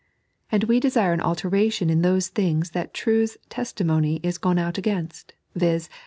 [0.51, 5.33] And we desire an alteration in those things that Truth's testimony is gone out against,
[5.55, 5.89] viz.